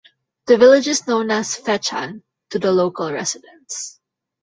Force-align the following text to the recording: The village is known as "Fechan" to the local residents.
The 0.47 0.57
village 0.57 0.87
is 0.87 1.05
known 1.05 1.29
as 1.29 1.55
"Fechan" 1.55 2.23
to 2.49 2.57
the 2.57 2.71
local 2.71 3.13
residents. 3.13 3.99